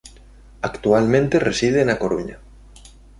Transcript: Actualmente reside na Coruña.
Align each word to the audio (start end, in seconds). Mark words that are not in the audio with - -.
Actualmente 0.69 1.37
reside 1.47 1.81
na 1.85 1.99
Coruña. 2.01 2.37